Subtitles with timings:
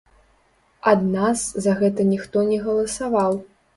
[0.93, 3.39] Ад нас за гэта ніхто не галасаваў.